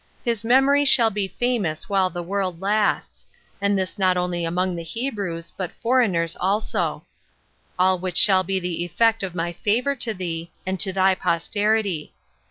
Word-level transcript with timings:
His 0.25 0.43
memory 0.43 0.83
shall 0.83 1.11
be 1.11 1.27
famous 1.27 1.87
while 1.87 2.09
the 2.09 2.23
world 2.23 2.59
lasts; 2.59 3.27
and 3.61 3.77
this 3.77 3.99
not 3.99 4.17
only 4.17 4.43
among 4.43 4.75
the 4.75 4.81
Hebrews, 4.81 5.53
but 5.55 5.71
foreigners 5.73 6.35
also:all 6.39 7.99
which 7.99 8.17
shall 8.17 8.43
be 8.43 8.59
the 8.59 8.83
effect 8.83 9.21
of 9.21 9.35
my 9.35 9.53
favor 9.53 9.95
to 9.97 10.15
thee, 10.15 10.51
and 10.65 10.79
to 10.79 10.91
thy 10.91 11.13
posterity. 11.13 12.13